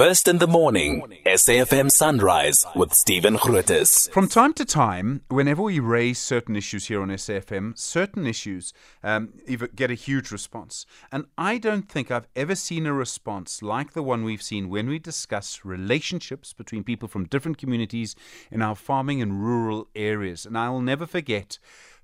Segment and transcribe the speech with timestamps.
[0.00, 4.10] First in the morning, SAFM Sunrise with Stephen Grootes.
[4.10, 8.72] From time to time, whenever we raise certain issues here on SAFM, certain issues
[9.04, 9.34] um,
[9.74, 10.86] get a huge response.
[11.12, 14.88] And I don't think I've ever seen a response like the one we've seen when
[14.88, 18.16] we discuss relationships between people from different communities
[18.50, 20.46] in our farming and rural areas.
[20.46, 21.58] And I'll never forget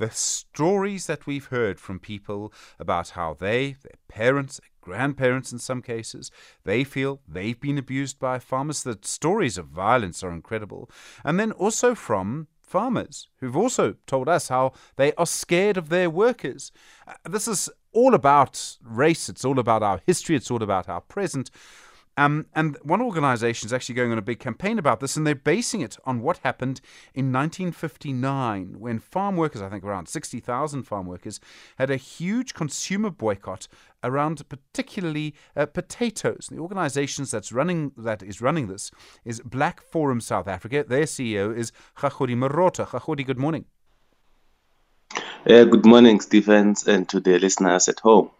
[0.00, 5.82] the stories that we've heard from people about how they, their parents, grandparents in some
[5.82, 6.30] cases.
[6.64, 8.82] They feel they've been abused by farmers.
[8.82, 10.90] The stories of violence are incredible.
[11.22, 16.08] And then also from farmers who've also told us how they are scared of their
[16.08, 16.72] workers.
[17.06, 21.02] Uh, this is all about race, it's all about our history, it's all about our
[21.02, 21.50] present.
[22.16, 25.34] Um, and one organization is actually going on a big campaign about this, and they're
[25.34, 26.80] basing it on what happened
[27.14, 31.40] in 1959 when farm workers, I think around 60,000 farm workers,
[31.78, 33.68] had a huge consumer boycott
[34.02, 36.48] around particularly uh, potatoes.
[36.50, 38.90] The organization that's running that is running this
[39.24, 40.84] is Black Forum South Africa.
[40.86, 42.86] Their CEO is Kgagudi Morota.
[42.86, 43.66] Kgagudi, good morning.
[45.48, 48.30] Uh, good morning, Stevens, and to the listeners at home.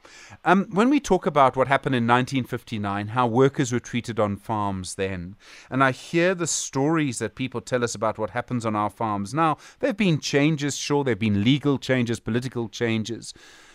[0.44, 4.96] Um, when we talk about what happened in 1959, how workers were treated on farms
[4.96, 5.36] then,
[5.70, 9.32] and I hear the stories that people tell us about what happens on our farms
[9.32, 13.32] now, there have been changes, sure, there have been legal changes, political changes,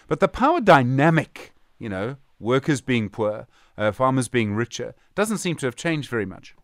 [0.07, 5.55] but the power dynamic, you know, workers being poor, uh, farmers being richer, doesn't seem
[5.55, 6.55] to have changed very much.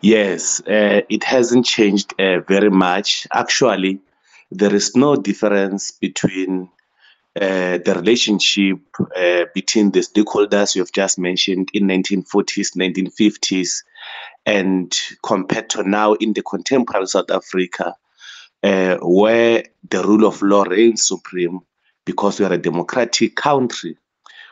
[0.00, 3.26] Yes, uh, it hasn't changed uh, very much.
[3.32, 4.00] Actually,
[4.50, 6.70] there is no difference between
[7.36, 8.78] uh, the relationship
[9.14, 13.82] uh, between the stakeholders you have just mentioned in 1940s 1950s
[14.46, 17.94] and compared to now in the contemporary south africa
[18.62, 21.60] uh, where the rule of law reigns supreme
[22.04, 23.96] because we are a democratic country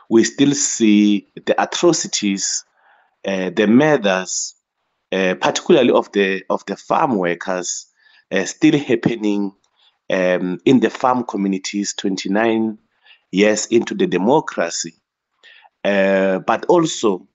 [0.09, 2.65] we still see the atrocities
[3.27, 4.55] uh, the murders
[5.13, 7.87] uh, particularly of the of the farm workers
[8.31, 9.53] uh, still happening
[10.11, 12.79] um, in the farm communities 29
[13.33, 14.95] years into the democracy.
[15.85, 17.27] Uh, but also,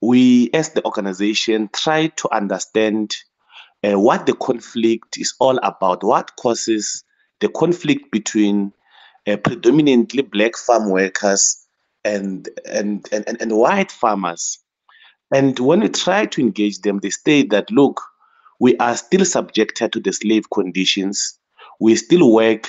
[0.00, 3.14] we as the organization try to understand
[3.82, 7.04] uh, what the conflict is all about, what causes
[7.40, 8.72] the conflict between
[9.26, 11.66] uh, predominantly black farm workers
[12.04, 14.58] and, and, and, and white farmers.
[15.32, 18.00] And when we try to engage them, they state that, look,
[18.60, 21.38] we are still subjected to the slave conditions
[21.80, 22.68] we still work,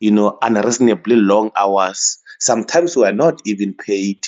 [0.00, 2.18] you know, unreasonably long hours.
[2.40, 4.20] Sometimes we are not even paid.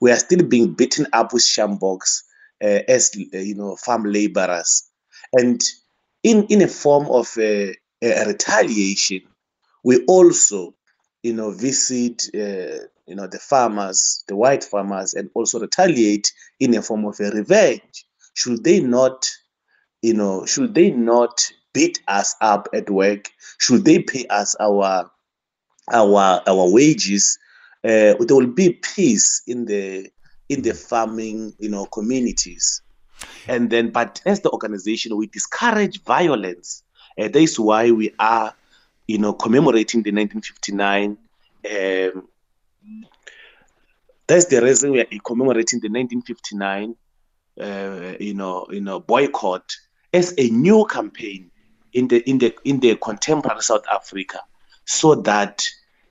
[0.00, 2.22] We are still being beaten up with sjamboks
[2.62, 4.88] uh, as, uh, you know, farm laborers.
[5.32, 5.60] And
[6.22, 9.22] in, in a form of a, a retaliation,
[9.84, 10.74] we also,
[11.22, 16.74] you know, visit, uh, you know, the farmers, the white farmers, and also retaliate in
[16.76, 18.04] a form of a revenge.
[18.34, 19.28] Should they not,
[20.02, 21.42] you know, should they not
[21.72, 23.30] beat us up at work?
[23.58, 25.10] Should they pay us our
[25.92, 27.38] our our wages?
[27.82, 30.10] Uh, there will be peace in the
[30.50, 32.82] in the farming you know communities
[33.48, 36.82] and then but as the organization we discourage violence
[37.18, 38.52] uh, that is why we are
[39.06, 41.16] you know commemorating the 1959
[41.70, 42.28] um,
[44.26, 46.96] that's the reason we are commemorating the 1959
[47.60, 49.72] uh, you know you know boycott
[50.12, 51.50] as a new campaign
[51.92, 54.40] in the in the in the contemporary South Africa,
[54.84, 55.64] so that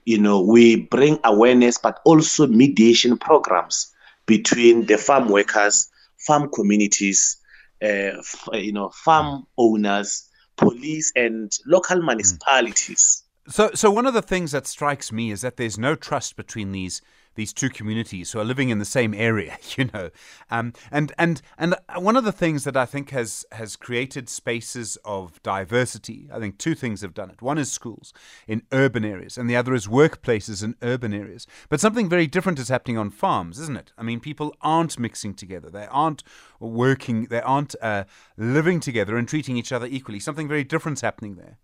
[0.04, 3.92] you know we bring awareness, but also mediation programs
[4.26, 7.36] between the farm workers, farm communities,
[7.82, 8.12] uh,
[8.52, 13.24] you know, farm owners, police, and local municipalities.
[13.48, 16.72] So, so one of the things that strikes me is that there's no trust between
[16.72, 17.00] these
[17.36, 20.10] these two communities who are living in the same area, you know.
[20.50, 24.98] Um, and and and one of the things that I think has has created spaces
[25.04, 26.28] of diversity.
[26.32, 27.40] I think two things have done it.
[27.40, 28.12] One is schools
[28.46, 31.46] in urban areas, and the other is workplaces in urban areas.
[31.68, 33.92] But something very different is happening on farms, isn't it?
[33.96, 35.70] I mean, people aren't mixing together.
[35.70, 36.22] They aren't
[36.58, 37.26] working.
[37.26, 38.04] They aren't uh,
[38.36, 40.20] living together and treating each other equally.
[40.20, 41.58] Something very different is happening there.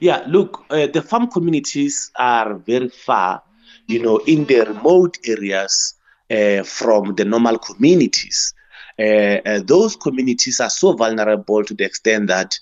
[0.00, 3.42] Yeah, look, uh, the farm communities are very far
[3.86, 5.94] you know, in the remote areas
[6.30, 8.54] uh, from the normal communities.
[8.98, 9.02] Uh,
[9.46, 12.58] uh, those communities are so vulnerable to the extent that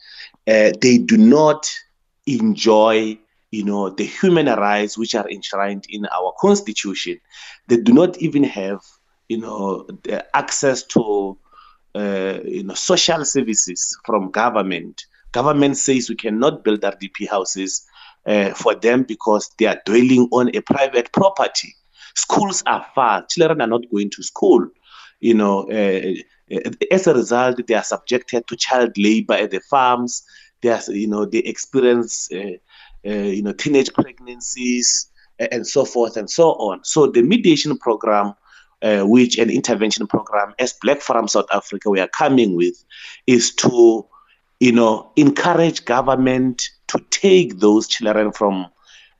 [0.48, 1.70] uh, they do not
[2.26, 3.18] enjoy
[3.50, 7.18] you know the human rights which are enshrined in our constitution
[7.68, 8.80] they do not even have
[9.28, 9.86] you know
[10.34, 11.36] access to
[11.94, 17.86] uh, you know social services from government government says we cannot build rdp houses
[18.26, 21.74] uh, for them because they are dwelling on a private property.
[22.14, 23.24] schools are far.
[23.26, 24.68] Children are not going to school.
[25.20, 26.12] You know, uh,
[26.54, 30.22] uh, as a result, they are subjected to child labor at the farms.
[30.60, 32.56] They are, you know, they experience, uh,
[33.06, 36.84] uh you know, teenage pregnancies and so forth and so on.
[36.84, 38.34] So the mediation program
[38.82, 42.82] uh, which an intervention program as Black Forum South Africa we are coming with
[43.26, 44.06] is to
[44.60, 48.66] you know encourage government to take those children from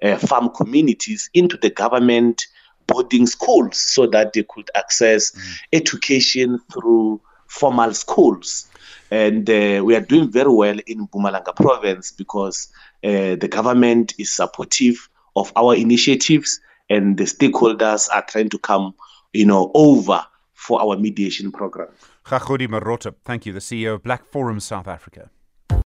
[0.02, 2.46] uh, farm communities into the government
[2.86, 5.58] boarding schools so that they could access mm.
[5.72, 8.66] education through formal schools
[9.10, 12.68] and uh, we are doing very well in Mpumalanga province because
[13.02, 18.94] uh, the government is supportive of our initiatives and the stakeholders are trying to come
[19.32, 21.88] you know, over for our mediation program.
[22.30, 25.30] Kgagudi Morota, thank you, the CEO of Black Forum South Africa.